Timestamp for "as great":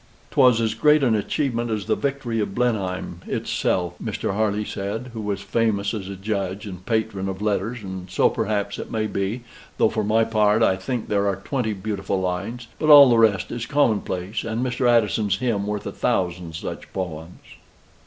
0.59-1.03